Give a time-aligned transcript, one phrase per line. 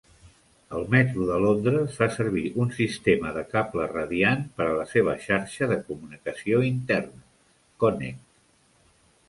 [0.77, 5.15] El metro de Londres fa servir un sistema de cable radiant per a la seva
[5.29, 7.25] xarxa de comunicació interna
[7.85, 8.27] "Connect".